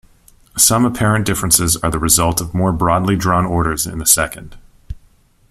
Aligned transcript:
Some 0.57 0.83
apparent 0.83 1.25
differences 1.27 1.77
are 1.77 1.91
the 1.91 1.99
result 1.99 2.41
of 2.41 2.55
more 2.55 2.71
broadly 2.73 3.15
drawn 3.15 3.45
orders 3.45 3.85
in 3.85 3.99
the 3.99 4.07
second. 4.07 4.57